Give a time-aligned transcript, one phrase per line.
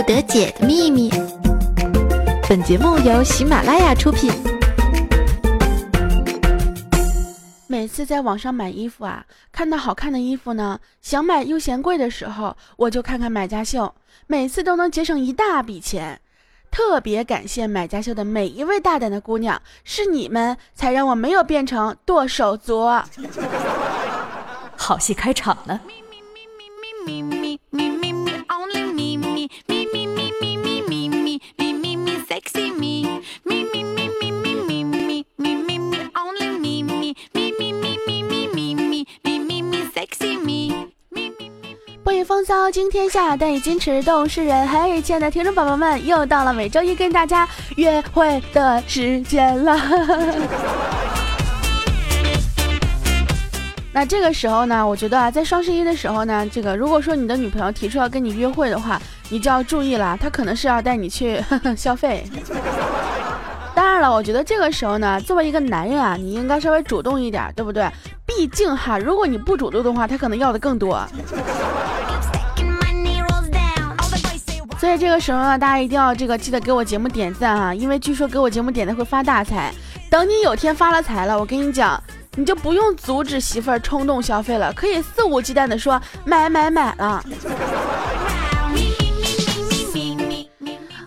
[0.00, 1.10] 不得解的秘密。
[2.48, 4.32] 本节目由喜马拉雅出品。
[7.66, 13.94] 每次在网上买衣服啊，看到好看的衣服呢，想买又嫌贵的时候，我就看看买家秀，
[14.26, 16.18] 每次都能节省一大笔钱。
[16.70, 22.88] 特别感谢买家秀的每一位大胆的姑娘，是你们才让我没有变成剁手族。
[24.78, 25.78] 好戏开场了。
[42.40, 44.66] 风骚惊天下，但以矜持动世人。
[44.66, 49.76] 嘿，亲爱的听众宝宝们，又到了每周一跟大家约会的时间了。
[53.92, 58.98] 那这个时候呢，我觉得啊，在双十一的时候呢，这个如果说你的女朋友提出要跟你约会的话，
[59.28, 61.44] 你就要注意了，她可能是要带你去
[61.76, 62.24] 消费。
[63.74, 67.86] 当然了，我觉得这个时候呢，作为一个男人啊，你应该稍微主动一点，对不对？
[68.24, 71.06] 毕竟哈，如果你不主动的话，他可能要的更多。
[74.80, 79.70] 所以这个时候呢，大家一定要这个记得给我节目点赞啊，因为据说给我节目点赞会发大财。
[80.08, 82.02] 等你有天发了财了，我跟你讲，
[82.36, 87.22] 你就不用阻止媳妇儿冲动消费了，可以肆无忌惮的说买买买了。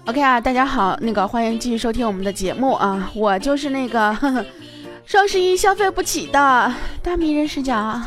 [0.06, 4.16] OK 啊，大家好，那个欢迎继续收听我们的节目啊，我就是那个
[5.04, 8.00] 双十一消费不起的大迷人视角。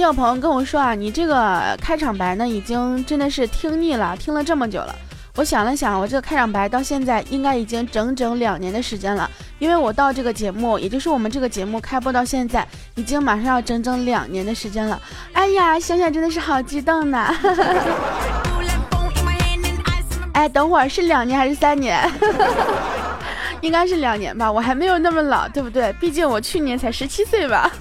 [0.00, 4.96] 经有朋友跟我说啊，你这个开场白呢，已经真的是听腻了，听了这么久了。
[5.36, 14.98] 我想了想，我这个开场白到现在应该已经整整两年的时间了，因为我到这个节目，也就是我们这个节目开播到现在，已经马上要整整两年的时间了。
[15.34, 17.36] 哎呀，想想真的是好激动呢。
[20.32, 22.10] 哎，等会儿是两年还是三年？
[23.60, 25.92] 应该是两年吧，我还没有那么老，对不对？
[26.00, 27.70] 毕竟我去年才十七岁吧。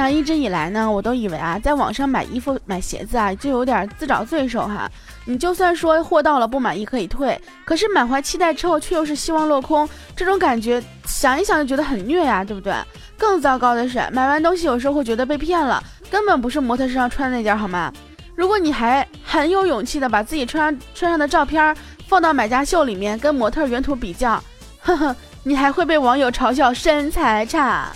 [0.00, 4.90] 那一直以来呢，我都以为啊，在网上买衣服、买鞋子啊，就有点自找罪受哈。
[5.26, 12.72] 你就算说货到了不满意可以退，可是满怀期待之后却又是希望落空，这种感觉想一想就觉得很虐呀，对不对？
[13.18, 17.92] 更糟糕的是，买完东西有时候会觉得被骗了，根本不是模特身上穿的那件，好吗？
[18.34, 21.76] 如果你还很有勇气的把自己穿上穿上的照片
[22.08, 24.42] 放到买家秀里面跟模特原图比较，
[24.80, 27.92] 呵呵，你还会被网友嘲笑身材差。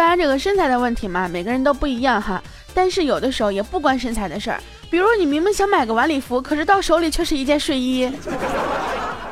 [0.00, 2.42] 当然，这个身材的问题嘛，每个人都不一样哈。
[2.72, 8.10] 但是有的时候也不关身材的事儿，比如你明明想买个晚礼服，可是到手里却是一件睡衣；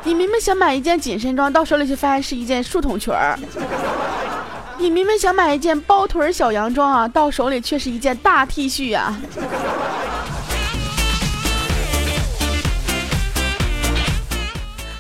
[0.05, 3.35] 你明明想买一件紧身装，到手里却发现是一件束筒裙儿；
[4.77, 9.19] 你明明想买一件包臀小洋装啊，到手里却是一件大 T 恤呀。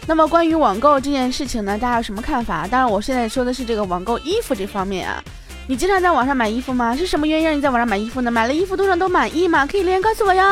[0.06, 2.66] 那么关于网购这件事情呢，大家有什么看法？
[2.66, 5.22] 当然，我现在说的是这个网购衣服这方面啊。
[5.70, 6.96] 你经常在网上买衣服吗？
[6.96, 8.30] 是什么原因让你在网上买衣服呢？
[8.30, 9.66] 买了衣服多少都满意吗？
[9.66, 10.42] 可以留言告诉我哟。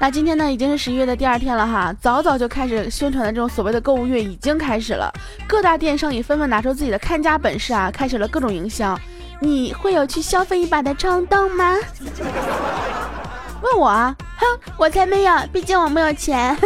[0.00, 5.12] 那今天呢，已经是十一月的第二天了哈，早早就开始宣传的这种所谓的购物月已经开始了，
[5.46, 8.98] 各大电商也纷纷拿出自己的看家本事啊，开始了各种营销。
[9.38, 11.76] 你会有去消费一把的冲动吗？
[13.60, 14.16] 问我啊？
[14.38, 14.46] 哼，
[14.78, 16.56] 我才没有，毕竟我没有钱。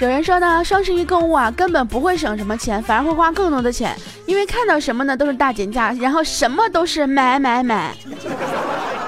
[0.00, 7.92] 有人说呢，双十一购物啊，根本不会省什么钱，反而会花更多的钱，因为看到什么呢都是大减价，然后什么都是买买买，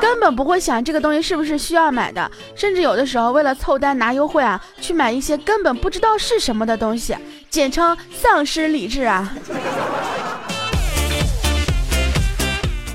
[0.00, 7.16] 根本不会想这个东西是不是需要买的，甚至有的时候为了凑单拿优惠啊，去买一些根本不知道是什么的东西，
[7.48, 9.32] 简称丧失理智啊！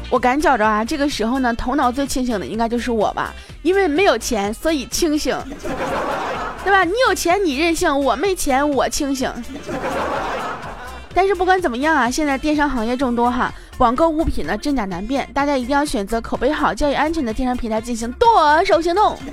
[0.09, 5.33] 我感觉着啊，这个时候呢，头脑最清醒的应该就是我吧，因为没有钱，所以清醒。
[6.65, 6.83] 对吧？
[6.83, 9.31] 你有钱你任性，我没钱我清醒。
[11.13, 19.15] 但是不管怎么样啊，现在电商行业众多哈，网购物品呢真假难辨，大家一定要选择口碑好、教育安全的电商平台进行剁手行动。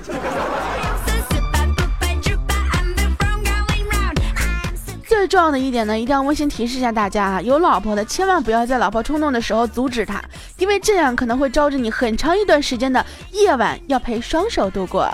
[5.05, 10.21] 最重要的一点呢，一定要温馨提示一下大家啊，有老婆的千万不要在老婆冲动的时候阻止她，
[10.57, 15.09] 因为这样可能会招致你很长一段时间的夜晚要陪双手度过。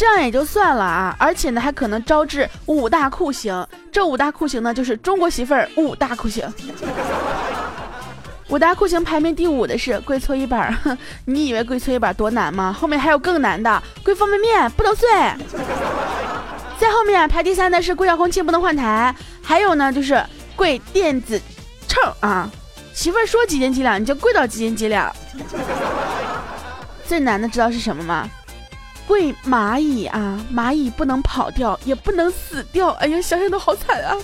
[0.00, 3.66] 这样也就算了啊，而且呢还可能招致五大酷刑。
[3.92, 6.50] 这五大酷刑呢，就是中国媳妇儿五大酷刑。
[8.48, 10.74] 五大酷刑排名第五的是跪搓衣板，
[11.26, 12.72] 你以为跪搓衣板多难吗？
[12.72, 15.06] 后面还有更难的，跪方便面不能碎。
[16.78, 20.18] 在后面排第三的是跪遥控器不能换台，还有呢就是
[20.56, 21.38] 跪电子
[21.86, 22.50] 秤啊，
[22.94, 25.14] 媳妇儿说几斤几两你就跪到几斤几两。
[27.04, 28.26] 最难的知道是什么吗？
[29.10, 32.90] 跪蚂蚁啊，蚂蚁不能跑掉，也不能死掉。
[32.90, 34.16] 哎呀，想想都好惨啊。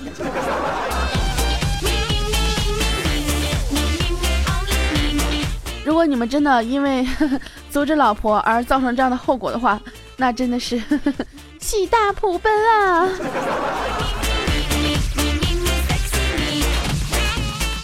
[5.84, 7.04] 如果你们真的因为
[7.68, 9.80] 阻止老婆而造成这样的后果的话，
[10.16, 10.80] 那真的是
[11.58, 13.08] 喜大普奔啊！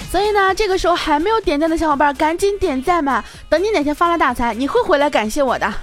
[0.08, 3.24] 所以呢，这个时候还没有点赞的小伙伴，赶紧点赞吧！
[3.48, 5.74] 等你哪天发了大财，你会回来感谢我的。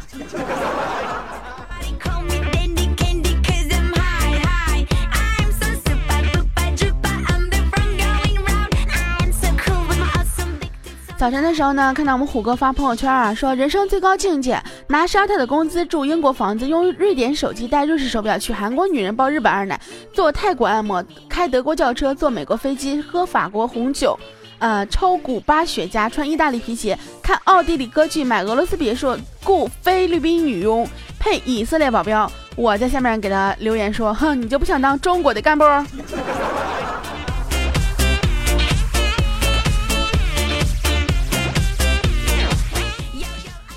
[11.19, 14.57] 早晨的时候呢，看到我们虎哥发朋友圈啊，说人生最高境界，
[14.87, 19.77] 拿沙特的工资住英国房子，用瑞典手机戴瑞士手表，娶韩国女人抱日本二奶，
[20.13, 24.17] 做泰国按摩，开德国轿车，坐美国飞机，喝法国红酒，
[24.59, 30.87] 呃，抽古巴雪茄，穿意大利皮鞋，看奥地利歌剧，买俄罗斯别墅，雇菲律宾女佣，
[31.19, 32.31] 配以色列保镖。
[32.55, 35.65] 我在下面给他留言说，哼，你就不想当中国的干部？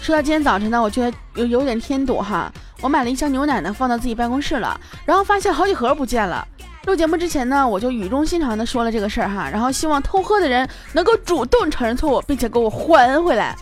[0.02, 2.52] 说到今天早晨呢，我觉得有有点添堵哈。
[2.81, 6.44] 我买了一箱牛奶呢，放到自己办公室了，然后发现好几盒不见了。
[6.87, 13.56] 录节目之前呢，我就语重心长的说了这个事儿哈，然后希望偷喝的人能够主动承认错误，并且给我还回来。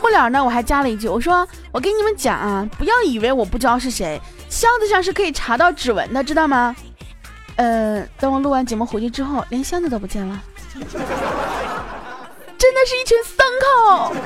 [0.00, 6.74] 末了呢，我还加了一句，我说我给你们讲啊，不要以为我不知道是谁，箱子上是可以查到指纹的，知道吗？
[7.56, 10.42] 呃，等我录完节目回去之后，连箱子都不见了。
[12.58, 14.16] 真的是一群牲口。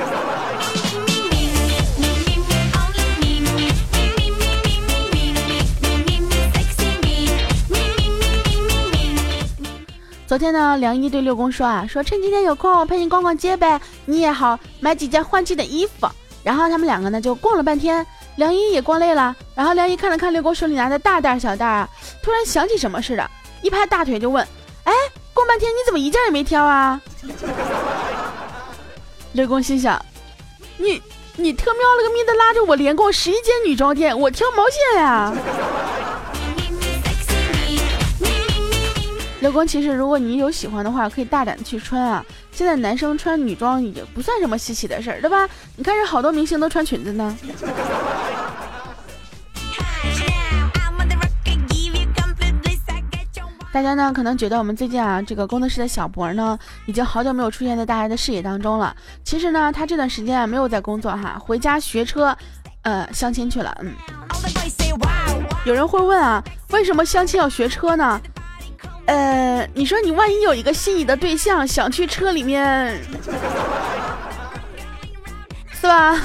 [10.26, 16.08] 昨天呢，梁一对六公说啊，说趁今天有空，陪你逛逛街呗，你也好买几件换季的衣服。
[16.44, 18.06] 然后他们两个呢就逛了半天，
[18.36, 21.88] 梁一也逛累了，然后梁一看了看六公手里拿的大袋小袋啊，
[22.22, 23.28] 突然想起什么似的，
[23.60, 24.46] 一拍大腿就问
[24.84, 24.92] ：“哎，
[25.34, 27.00] 逛半天你怎么一件也没挑啊？”
[29.32, 30.00] 刘公心想
[30.76, 31.00] ：“你
[31.36, 35.32] 你特喵了个咪的，拉着我连逛十一间女装店，我挑毛线呀！”
[39.40, 42.24] 刘公，其实如果你有喜欢的话，可以大胆的去穿啊。
[42.52, 45.48] 现在男生穿女装也不算什么稀奇的事儿，对吧？
[45.76, 47.34] 你看，这好多明星都穿裙子呢。
[53.72, 58.94] 大家呢可能觉得我们最近啊，这个工作室的小博呢，已经好久没有出现在大家的视野当中了。
[59.22, 62.36] 其实呢，他这段时间啊没有在工作哈，回家学车，
[62.82, 63.76] 呃，相亲去了。
[63.80, 63.92] 嗯。
[65.64, 68.20] 有人会问啊，为什么相亲要学车呢？
[69.06, 73.00] 呃，你说你万一有一个心仪的对象想去车里面，
[75.72, 76.16] 是吧？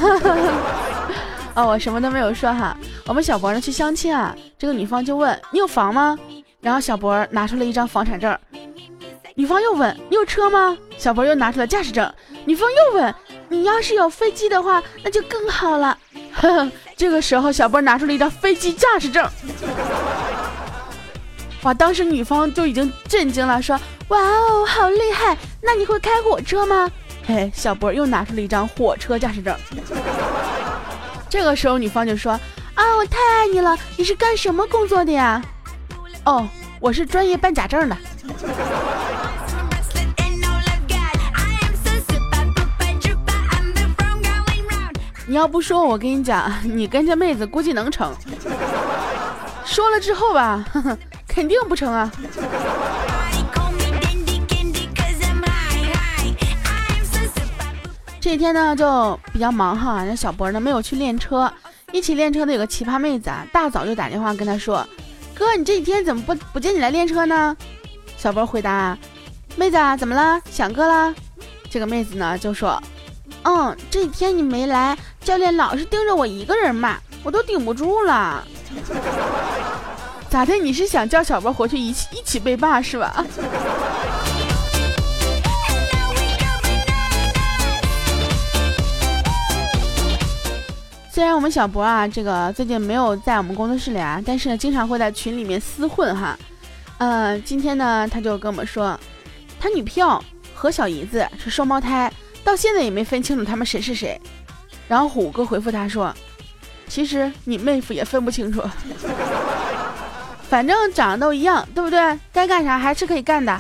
[1.55, 2.75] 哦，我什么都没有说哈。
[3.05, 6.17] 我们小博呢去相亲啊，这个女方就问你有房吗？
[6.65, 8.35] 然后小博拿出了一张房产证，
[9.35, 10.75] 女方又问你有车吗？
[10.97, 12.11] 小博又拿出了驾驶证，
[12.43, 13.13] 女方又问
[13.49, 15.95] 你要是有飞机的话，那就更好了。
[16.97, 19.23] 这个时候小博拿出了一张飞机驾驶证，
[21.61, 21.71] 哇！
[21.71, 25.37] 当时女方就已经震惊了，说哇哦，好厉害！
[25.61, 26.89] 那你会开火车吗？
[27.27, 29.55] 嘿，小博又拿出了一张火车驾驶证。
[31.29, 32.31] 这个时候女方就说
[32.73, 35.39] 啊，我太爱你了，你是干什么工作的呀？
[36.25, 36.47] 哦，
[36.79, 37.95] 我是专业办假证的。
[45.27, 48.11] 你要不说，我跟你讲，你跟这妹子估计能成。
[49.65, 50.65] 说了之后吧，
[51.27, 52.11] 肯定不成啊。
[58.19, 61.51] 这几天呢就比较忙哈，那小博呢没有去练车，
[61.91, 64.87] 一起练车的有个奇葩妹子啊，大早就打电话跟他说。
[65.37, 67.55] 哥，你这几天怎么不不见你来练车呢？
[68.17, 68.97] 小波回答
[69.57, 70.41] ：“妹子，怎么了？
[70.49, 71.13] 想哥了？”
[71.69, 72.81] 这个妹子呢就说
[73.43, 78.43] ：“嗯，这几天你没来，教练老是盯着我一个人骂，我都顶不住了。
[80.29, 80.55] 咋的？
[80.55, 83.25] 你是想叫小波回去一起一起被骂是吧？”
[91.15, 96.37] 虽然我们小博啊，这个最近没有在我们工作室里啊，但是，经常会在群里面厮混哈。
[96.97, 98.99] 嗯，今天呢，他就跟我们说，
[99.57, 100.21] 他女票
[100.53, 102.11] 和小姨子是双胞胎，
[102.43, 104.19] 到现在也没分清楚他们谁是谁。
[104.89, 106.13] 然后虎哥回复他说，
[106.89, 108.61] 其实你妹夫也分不清楚，
[110.49, 112.19] 反正长得都一样，对不对？
[112.33, 113.57] 该干啥还是可以干的。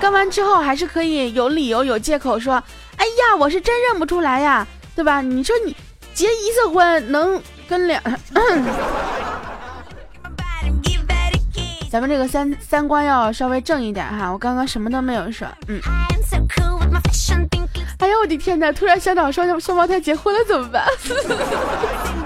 [0.00, 2.54] 干完之后还是可以有理由、有借口说，
[2.96, 4.66] 哎呀，我是真认不出来呀，
[4.96, 5.20] 对吧？
[5.20, 5.76] 你说你
[6.16, 8.02] 结一次婚能跟两？
[11.90, 15.78] 咱们这个三三观要稍微正一点哈，我刚刚什么都没有说，嗯。
[17.98, 18.72] 哎呦我的天哪！
[18.72, 20.84] 突然想到双双胞胎结婚了怎么办？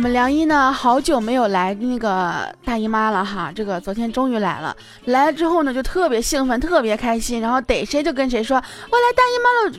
[0.00, 4.74] 我们梁一呢，好久没有来那个大姨妈了哈，这个昨天终于来了。
[5.04, 8.56] 来了之后呢，就特别兴奋，特别开心，然后逮谁就跟谁说
[8.90, 9.72] ：“我来大姨妈了。”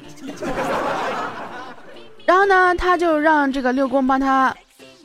[2.24, 4.56] 然后呢，他就让这个六公帮他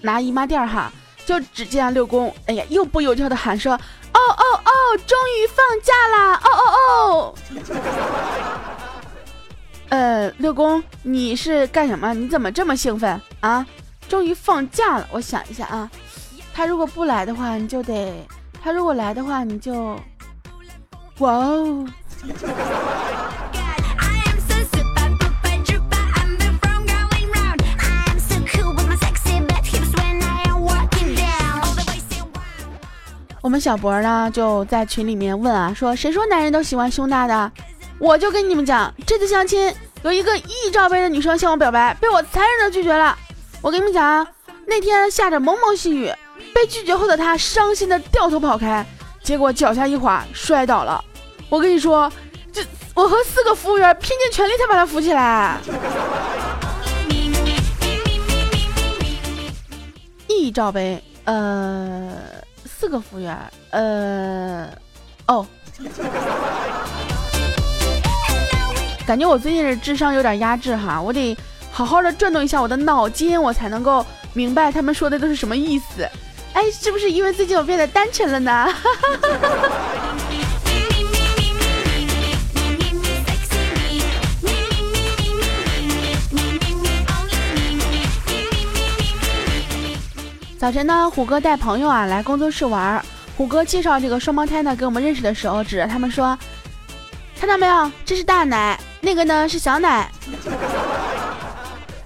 [0.03, 0.93] 拿姨妈垫哈，
[1.25, 3.73] 就只见六公，哎呀，又不由跳的喊说
[4.13, 4.71] ：“哦哦哦，
[5.07, 6.35] 终于放假啦！
[6.45, 7.35] 哦哦哦。”
[9.89, 12.13] 呃，六公，你是干什么？
[12.13, 13.67] 你怎么这么兴奋啊？
[14.09, 15.91] 终于放假了，我想一下啊，
[16.55, 18.13] 他如果不来的话，你就得；
[18.63, 19.99] 他如果来的话，你就，
[21.19, 21.87] 哇哦！
[33.43, 37.53] 我们小博呢就在群里面问啊，说谁说男人都喜欢胸大的？
[37.99, 39.73] 我就跟你们讲，这次相亲
[40.03, 43.17] 有一个一罩杯的女生向我表白，被我残忍的拒绝了。
[43.63, 44.27] 我跟你们讲啊，
[44.67, 46.13] 那天下着蒙蒙细雨，
[46.55, 48.87] 被拒绝后的他伤心的掉头跑开，
[49.23, 51.03] 结果脚下一滑摔倒了。
[51.49, 52.11] 我跟你说，
[52.53, 52.63] 这
[52.95, 55.59] 我和四个服务员拼尽全力才把他扶起来。
[60.29, 62.13] 一罩杯，呃，
[62.65, 63.37] 四个服务员，
[63.71, 64.71] 呃，
[65.27, 65.45] 哦，
[69.05, 71.37] 感觉我最近的智商有点压制哈，我得。
[71.77, 74.03] 好好的转动一下我的脑筋，我才能够
[74.33, 76.09] 明白他们说的都是什么意思。
[76.55, 78.67] 哎，是不是因为最近我变得单纯了呢？
[90.59, 93.05] 早晨呢，虎哥带朋友啊来工作室玩，
[93.37, 96.39] 虎哥介绍这个双胞胎呢给我们认识的时候，指着他们说
[97.39, 100.11] ：“看到没有，这是大奶，那个呢是小奶。”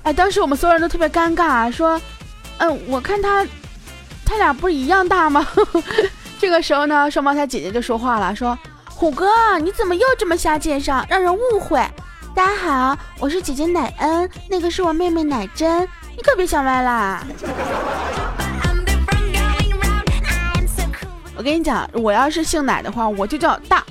[0.02, 2.00] 哎，当时我们所有人都特别尴尬，说
[2.58, 3.46] ：“嗯，我看他，
[4.24, 5.46] 他俩不是一样大吗？”
[6.40, 9.28] 这个时候呢，双胞胎姐姐就说话了，说：“虎哥，
[9.60, 11.86] 你怎么又这么瞎介绍，让人误会？
[12.34, 15.82] 大家好，我是姐姐乃恩，那个是我妹妹乃真，
[16.16, 17.22] 你可别想歪啦。
[21.36, 23.84] ”我跟你讲，我要是姓乃的话，我就叫大。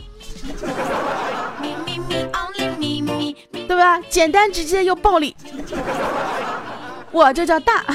[3.70, 4.02] 对吧？
[4.10, 5.36] 简单直接又暴力，
[7.12, 7.84] 我这叫大。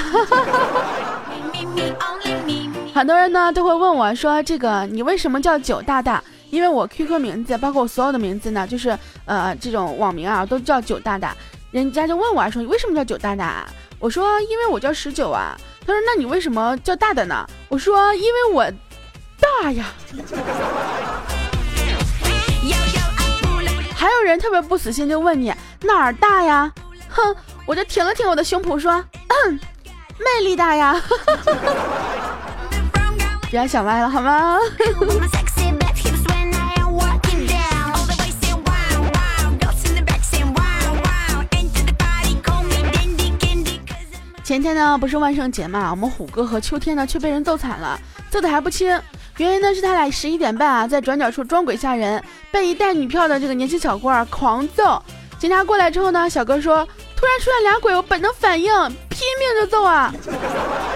[2.94, 11.34] 很多人呢都会问我说：“这个你为什么叫九大大？”因为我 QQ 名字，包括我所有的名字呢，就是呃这种网名啊，都叫九大大。
[11.72, 13.66] 人家就问我说：“你为什么叫九大大？”
[13.98, 18.64] 我说：“因为我叫十九啊。”他说：“那你为什么叫大大呢？”我说：“因为我
[19.40, 19.86] 大呀。”
[24.04, 26.70] 还有人特别不死心，就问你哪儿大呀？
[27.08, 27.34] 哼，
[27.64, 29.02] 我就挺了挺我的胸脯说，
[30.18, 31.00] 魅力大呀！
[33.48, 34.58] 不要想歪了好吗？
[44.44, 47.98] 前天呢不是万圣节嘛，我们虎哥和秋天呢却被人揍惨了，
[48.30, 49.00] 揍的还不轻。
[49.38, 52.22] 原因呢是他俩十一点半啊，在转角处装鬼吓人，
[52.52, 55.02] 被一带女票的这个年轻小官狂揍。
[55.38, 56.86] 警察过来之后呢，小哥说
[57.16, 58.72] 突然出现俩鬼，我本能反应，
[59.08, 60.14] 拼命就揍啊！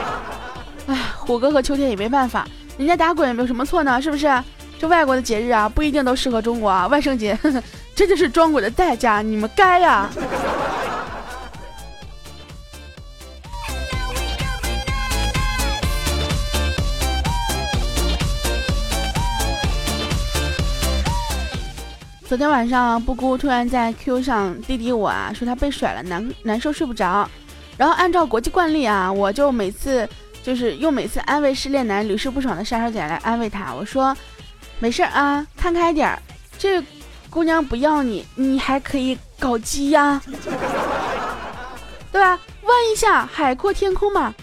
[0.86, 2.46] 哎，虎哥和秋天也没办法，
[2.78, 4.30] 人家打鬼有什么错呢，是不是？
[4.78, 6.86] 这外国的节日啊，不一定都适合中国啊。
[6.86, 7.36] 万圣节，
[7.96, 10.08] 这就是装鬼的代价，你们该呀。
[22.28, 27.26] 昨天晚上，布姑突然在 QQ 上滴滴我啊，说她被甩了，难难受睡不着。
[27.78, 30.06] 然后按照国际惯例啊，我就每次
[30.42, 33.72] 就是用每次安慰失恋男屡试不爽的杀手锏来安慰他。
[33.72, 34.14] 我说，
[34.78, 36.18] 没事啊，看开点儿，
[36.58, 36.84] 这
[37.30, 40.20] 姑娘不要你，你还可以搞基呀，
[42.12, 42.38] 对吧？
[42.60, 44.34] 问一下海阔天空嘛。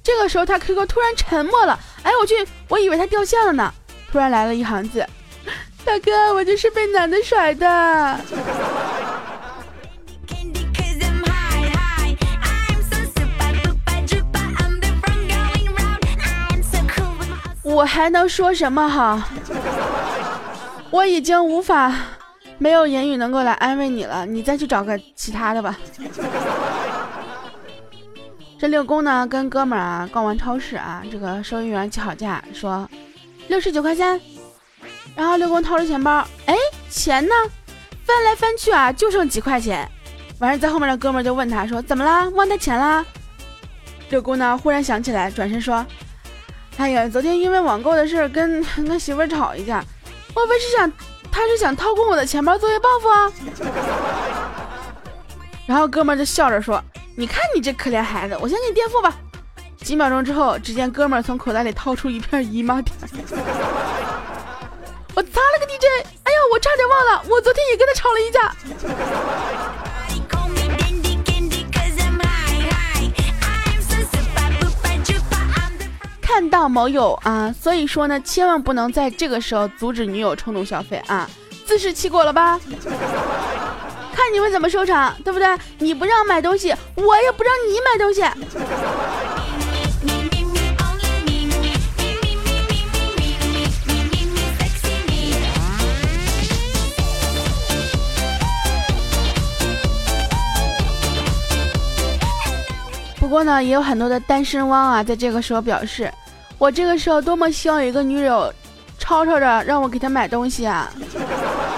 [0.00, 2.34] 这个时候他 QQ 突然沉默了，哎我去，
[2.68, 3.74] 我以为他掉线了呢。
[4.12, 5.04] 突然来了一行字：
[5.86, 8.20] 大哥，我就是被男的甩的。
[17.62, 19.22] 我还能说什么好？
[20.90, 21.94] 我已经无法，
[22.58, 24.26] 没有言语能够来安慰你了。
[24.26, 25.78] 你再去找个其他的吧。
[28.58, 32.88] 这六公呢，跟哥们儿啊逛完超市啊，这个收银员起好价，说
[33.46, 34.20] 六十九块三。
[35.16, 36.54] 然后六公掏出钱包，哎，
[36.90, 37.34] 钱呢？
[38.04, 39.90] 翻来翻去啊，就剩几块钱。
[40.38, 42.30] 完事在后面的哥们就问他说：“怎么了？
[42.30, 43.04] 忘带钱啦？”
[44.10, 45.84] 六公呢，忽然想起来，转身说。
[46.76, 49.82] 哎呀，昨天因为网购的事跟 跟媳妇吵一架，
[50.34, 50.92] 莫非是想
[51.32, 53.32] 他是想掏空我的钱包作为报复啊？
[55.66, 56.80] 然后哥们就笑着说
[57.16, 59.16] ：“你看你这可怜孩子，我先给你垫付吧。”
[59.82, 62.94] 几秒钟之后，只见哥们从口袋里掏出一片姨妈点。
[65.16, 65.86] 我擦了个 DJ！
[66.24, 68.54] 哎呀，我差点忘了，我昨天也跟他吵了一架。
[76.20, 81.26] 看到某友啊，所以说呢，千万不能在这个时候阻止女友冲动消费啊！
[81.64, 82.60] 自食其果了吧？
[84.14, 85.48] 看你们怎么收场，对不对？
[85.78, 88.20] 你不让买东西，我也不让你买东西。
[103.26, 106.08] 不过呢，也有很多的单身汪啊，在这个时候表示。
[106.58, 108.54] 我这个时候多么希望有一个女友，
[109.00, 110.88] 吵吵着让我给她买东西啊！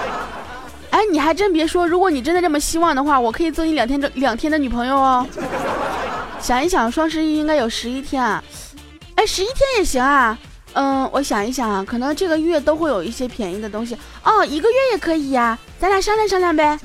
[0.91, 5.25] 哎，你还真别说，如果你真的这么希望的话，我可以做你两天的两天的女朋友哦。
[6.39, 8.43] 想一想，双十一应该有十一天啊，
[9.15, 10.37] 哎，十一天也行啊。
[10.73, 16.77] 嗯，我想一想啊，可能这个月都会有一些便宜的东西哦，一个月也可以呀，咱俩商量商量呗。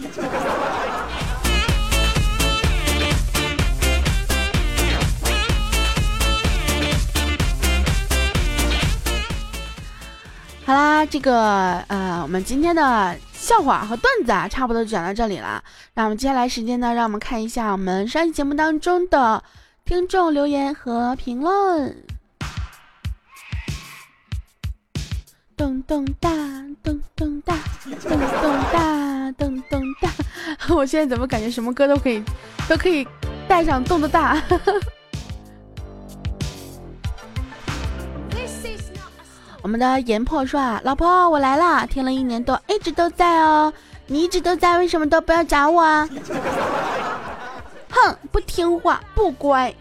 [11.07, 15.63] 这个呃，我们今天的笑话和段子啊，差不多就讲到这里了。
[15.95, 19.43] 那我们接下来时间呢，让我们看一下我们上期节目当中的
[19.85, 22.05] 听众留言和评论。
[25.57, 26.31] 咚咚哒，
[26.83, 28.19] 咚咚哒，咚咚
[28.73, 30.11] 哒，咚咚哒。
[30.75, 32.23] 我现在怎么感觉什么歌都可以，
[32.69, 33.07] 都可以
[33.47, 34.43] 带上咚咚哒？
[39.65, 43.73] 我们的严破说啊，老婆我来了，听了一年多，一直都在哦。
[44.09, 46.07] 你一直都在，为什么都不要找我啊？
[47.89, 49.75] 哼，不听话，不乖。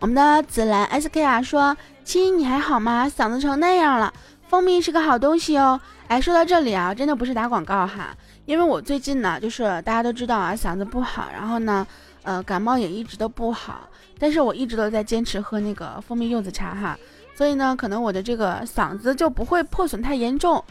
[0.00, 3.08] 我们的紫兰 SK 啊说，亲你还好吗？
[3.08, 4.12] 嗓子成那样了，
[4.48, 5.80] 蜂蜜是个好东西哦。
[6.08, 8.12] 哎，说到这里啊，真的不是打广告哈，
[8.44, 11.86] 因为我最近呢，就是大家都知道啊，嗓子不好，然后呢，
[12.28, 13.88] 呃，感冒也一直都不好。
[14.18, 16.98] 但是我一直都在坚持喝那个蜂蜜柚子茶哈，
[17.34, 20.62] 所以呢，可能我的这个嗓子就不会破损太严重，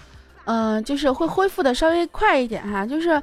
[0.45, 3.19] 嗯，就是会恢复的稍微快一点哈，就是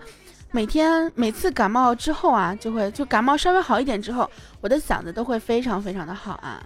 [0.51, 4.29] 每天每次感冒之后啊，就会就感冒稍微好一点之后，
[4.61, 6.61] 我的嗓子都会非常非常的好啊。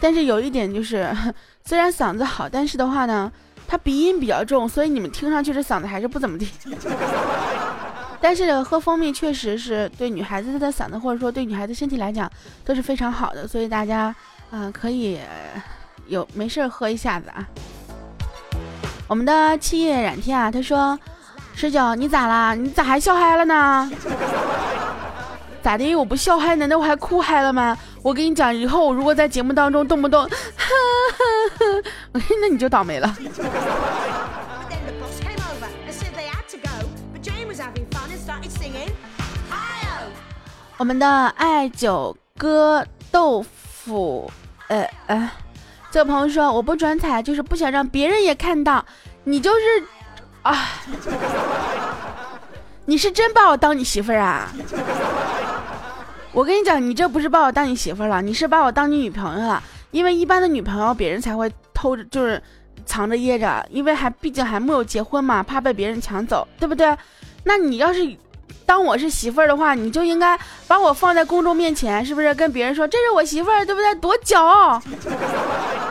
[0.00, 1.12] 但是有一点就是，
[1.66, 3.32] 虽然嗓子好，但是的话呢，
[3.66, 6.48] 它鼻音比较重，所以你们听上去这嗓子还是不怎么地。
[8.20, 12.30] 但是喝蜂蜜确实是对女孩子的嗓子，或者说对女孩子身体来讲
[12.64, 14.14] 都是非常好的，所以大家，
[14.50, 15.18] 嗯，可以
[16.06, 17.46] 有没事喝一下子啊。
[19.08, 20.98] 我们的七叶染天啊，他说
[21.56, 22.54] ：“十九，你咋啦？
[22.54, 23.90] 你咋还笑嗨了呢？
[25.62, 25.96] 咋的？
[25.96, 27.76] 我不笑嗨，难道我还哭嗨了吗？
[28.02, 30.28] 我跟你讲，以后我如果在节目当中动不动，
[32.12, 33.16] 那你就倒霉了。”
[40.80, 44.32] 我们的爱九哥豆腐，
[44.68, 45.30] 呃呃，
[45.90, 48.82] 这个朋友说我不转彩就是不想让别人也看到，
[49.24, 49.58] 你就是
[50.40, 50.56] 啊，
[52.86, 54.50] 你是真把我当你媳妇儿啊？
[56.32, 59.62] 我跟你讲，你这不是把我当你媳妇儿了，你是把我当你女朋友了。
[59.90, 62.42] 因为一般的女朋友别人才会偷着，就是
[62.86, 66.96] 藏着掖着，因为还毕竟还没有结婚嘛，怕被别人抢走，对不对？
[67.44, 68.16] 那你要是。
[68.70, 72.32] 当我是媳妇儿的话，你就应该把我放在公众面前，是不是？
[72.36, 73.92] 跟别人说这是我媳妇儿，对不对？
[73.96, 74.80] 多骄傲！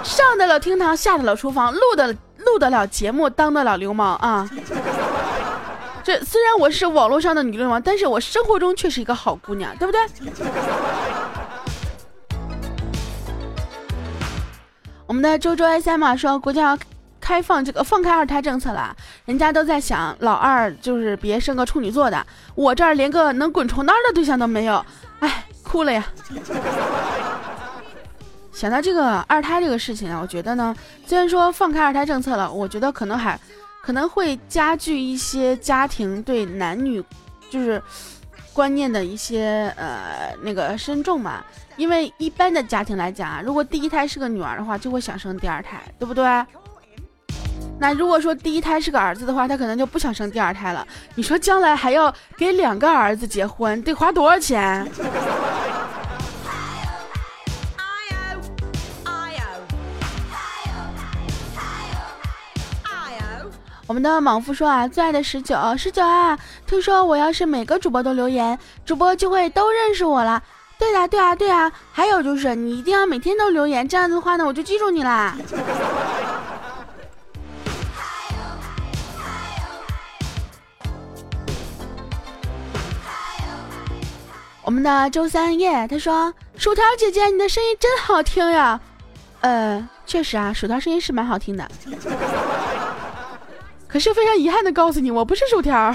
[0.02, 4.50] 上得了厅堂，下得了厨房，录的录得了节目，当得了流氓啊！
[6.06, 10.00] 这虽然我是网络上的女流氓，但是我生活中却是一个好姑娘，对不对？
[15.06, 16.80] 我们的周周 S M 说，国家
[17.30, 24.84] 开放这个放开二胎政策了，人家都在想老二就是别生个处女座的，我这儿连个能滚床单的对象都没有，
[25.20, 26.04] 哎，哭了呀！
[28.52, 33.40] 想到这个二胎这个事情啊，我觉得呢，虽然说放开二胎政策了，我觉得可能还
[33.84, 37.04] 可能会加剧一些家庭对男女
[37.52, 37.80] 就是
[38.54, 41.44] 观念的一些呃那个深重嘛。
[41.78, 46.26] 因为一般的家庭来讲啊，如果第一胎是个女儿的话，就会想生第二胎，对不对？
[47.80, 50.86] 那如果说第一胎是个儿子的话，他可能就不想生第二胎了。
[51.16, 54.86] 你说将来还要给两个儿子结婚，得花多少钱？
[63.88, 66.38] 我们的莽夫说啊，最爱的十九十九啊，
[66.68, 70.44] 听说我要是每个主播都留言，主播就会都认识我了。
[70.78, 71.72] 对啊，对啊，对啊！
[71.92, 75.36] 还有就是，你一定要每天都留言，这样子的话呢，我就记住你啦。
[84.70, 88.80] 我们的周三夜他说：“薯条姐姐，你的声音真好听呀。”
[89.42, 91.68] 呃，确实啊，薯条声音是蛮好听的。
[93.90, 95.92] 可是非常遗憾的告诉你，我不是薯条。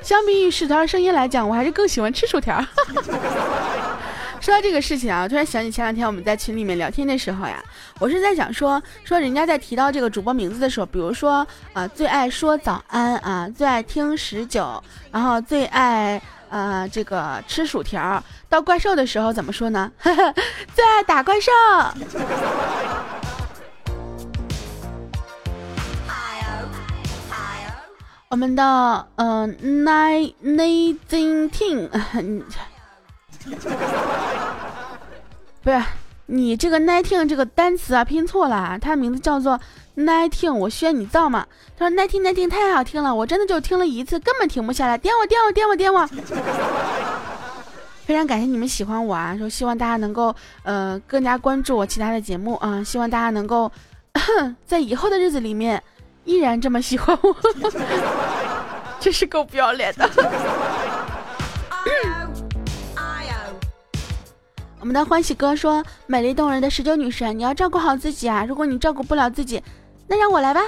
[0.00, 2.64] 相比于薯条的声音来讲，我还是更喜欢吃薯条。
[4.40, 7.62] 说到这个事情啊，突然想起前两天我们在群里面聊天的时候呀，
[7.98, 14.82] 我是在想说说人家在提到这个主播名字的时候，比如说啊最爱说早安啊，最爱听十九，
[15.12, 16.18] 然后最爱
[16.50, 19.90] 呃这个吃薯条，到怪兽的时候怎么说呢？
[20.74, 21.50] 最爱打怪兽。
[28.28, 31.88] 我们的嗯，nine nineteen，
[35.62, 35.80] 不是
[36.26, 39.58] 你这个 nineteen 这个单词啊拼错了，它的名字叫做
[39.96, 41.46] Nice 听我需要你造嘛？
[41.78, 46.06] 他说 Nice 听，Nice 听太好听了，我真的就听了一次，根本停不下来，点我点我点我点我。
[48.04, 53.72] 非常感谢你们喜欢我啊，说希望大家能够呃更加关注我其他的节目啊，希望大家能够
[54.66, 55.82] 在以后的日子里面。
[56.24, 57.36] 依然这么喜欢我，
[58.98, 60.10] 真是够不要脸的。
[64.80, 68.44] 我们的欢喜哥说：“美丽动人的十九女神，你要照顾好自己啊！
[68.44, 69.62] 如果你照顾不了自己，
[70.08, 70.62] 那让我来吧。”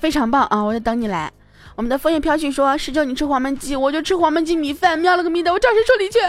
[0.00, 0.62] 非常棒啊！
[0.62, 1.32] 我就等你来。
[1.74, 6.18] 我们的枫叶飘絮说：“十九，你吃黄焖鸡，我就吃黄焖鸡米饭。”喵了个咪的，我找谁说理去？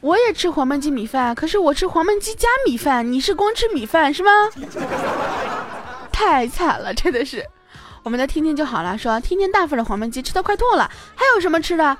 [0.00, 4.30] 我也吃黄焖鸡米饭，可是我吃黄焖鸡加米饭，你是光吃米饭是吗？
[6.10, 7.46] 太惨了，真的是。
[8.02, 11.96] 我们的听听就好了，说听听大份的黄焖鸡吃的快吐了，还有什么吃的？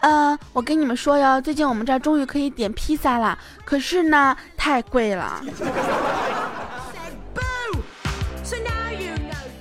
[0.00, 5.42] 呃，我跟你们说哟，最近我们这儿终于可以点披萨了，可是呢，太贵了。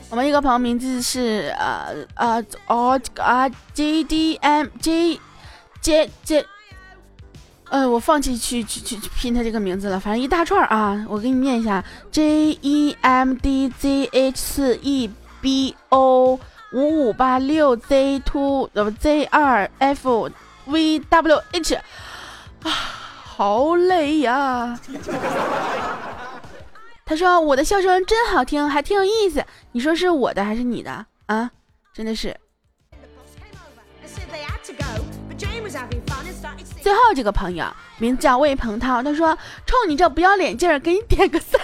[0.09, 5.19] 我们一个朋友名字是呃呃哦啊 J D M J
[5.81, 6.45] J J。
[7.69, 12.99] 呃，我放弃去去去去拼他这个名字了，反正一大串啊，我给你念一下，JEMDZH
[15.41, 16.39] EBO
[16.75, 20.29] 五五八六 Z two 呃不 Z 二 F
[20.65, 24.77] V W H，啊，好累呀！
[27.05, 29.45] 他说我的笑声真好听，还挺有意思。
[29.71, 31.49] 你说是我的还是你的啊？
[31.93, 32.35] 真的是。
[36.81, 37.65] 最后这个朋友
[37.99, 41.61] 名字叫魏鹏涛，他说：“冲你这不要脸劲儿，给你点个赞。”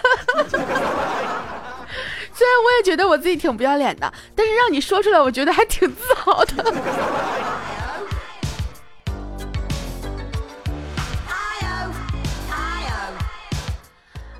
[2.42, 6.74] 虽然我也觉得我自己挺不要脸的，但是让你说出来，我觉得还挺自豪的。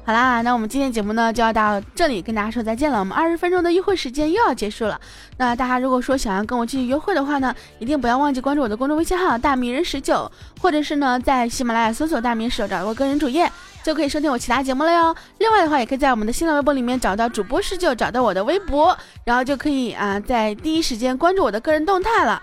[0.04, 2.98] 好啦，那我们今天节目呢就要到这里跟大家说再见了。
[2.98, 5.00] 我们二十分钟的约会时间又要结束了。
[5.38, 13.50] 那大家如果说想要跟我继续约会的话呢，一定不要忘记关注我的公众微信号“大迷人十九”，或者是呢在喜马拉雅搜索“大迷十九”找我个人主页，
[13.84, 15.16] 就可以收听我其他节目了哟。
[15.40, 22.42] 另外的话，也可以在我们的新浪微博里面找到主播十九，找到我的微博，然后就可以啊在第一时间关注我的个人动态了。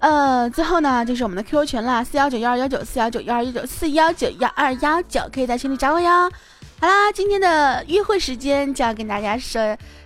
[0.00, 6.30] 呃，最后呢就是我们的 QQ 群了，四幺九幺二幺九四幺九幺二幺九四幺九幺二幺九，可以在群里找我哟。
[6.80, 9.60] 好啦，今天的约会时间就要跟大家说，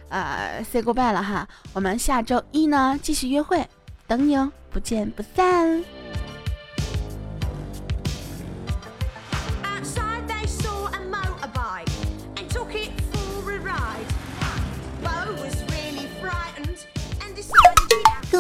[0.08, 1.46] 呃 say goodbye 了哈。
[1.74, 3.62] 我们下周一呢继续约会，
[4.06, 6.02] 等你哦，不见不散。